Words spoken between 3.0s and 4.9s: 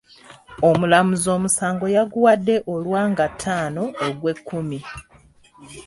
nga ttaano Ogwekkumi.